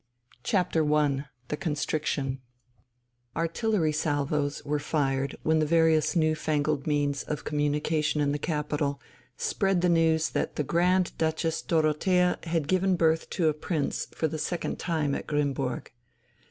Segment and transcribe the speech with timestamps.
[0.51, 2.41] I THE CONSTRICTION
[3.35, 8.99] Artillery salvos were fired when the various new fangled means of communication in the capital
[9.37, 14.27] spread the news that the Grand Duchess Dorothea had given birth to a prince for
[14.27, 15.89] the second time at Grimmburg.